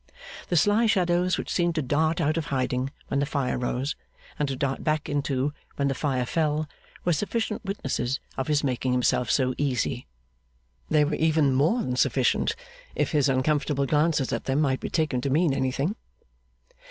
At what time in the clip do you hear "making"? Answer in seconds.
8.63-8.93